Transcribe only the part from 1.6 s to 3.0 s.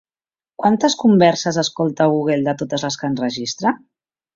escolta Google de totes